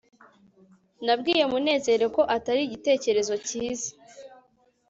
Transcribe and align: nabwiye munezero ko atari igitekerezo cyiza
nabwiye 1.05 1.43
munezero 1.51 2.05
ko 2.15 2.21
atari 2.35 2.61
igitekerezo 2.65 3.33
cyiza 3.47 3.89